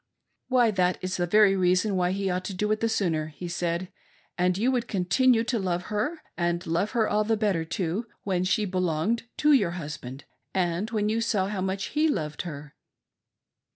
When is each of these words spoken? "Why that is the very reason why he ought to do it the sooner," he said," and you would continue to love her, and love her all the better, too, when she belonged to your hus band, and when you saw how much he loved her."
"Why 0.47 0.71
that 0.71 0.97
is 1.03 1.17
the 1.17 1.27
very 1.27 1.55
reason 1.55 1.95
why 1.95 2.11
he 2.11 2.27
ought 2.27 2.43
to 2.45 2.55
do 2.55 2.71
it 2.71 2.79
the 2.79 2.89
sooner," 2.89 3.27
he 3.27 3.47
said," 3.47 3.89
and 4.35 4.57
you 4.57 4.71
would 4.71 4.87
continue 4.87 5.43
to 5.43 5.59
love 5.59 5.83
her, 5.93 6.23
and 6.35 6.65
love 6.65 6.89
her 6.97 7.07
all 7.07 7.23
the 7.23 7.37
better, 7.37 7.63
too, 7.63 8.07
when 8.23 8.43
she 8.43 8.65
belonged 8.65 9.27
to 9.37 9.53
your 9.53 9.73
hus 9.77 9.97
band, 9.97 10.25
and 10.55 10.89
when 10.89 11.07
you 11.09 11.21
saw 11.21 11.45
how 11.49 11.61
much 11.61 11.89
he 11.89 12.07
loved 12.09 12.41
her." 12.41 12.73